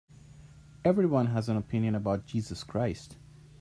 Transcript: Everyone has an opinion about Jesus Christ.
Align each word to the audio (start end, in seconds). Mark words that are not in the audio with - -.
Everyone 0.83 1.27
has 1.27 1.47
an 1.47 1.57
opinion 1.57 1.93
about 1.93 2.25
Jesus 2.25 2.63
Christ. 2.63 3.17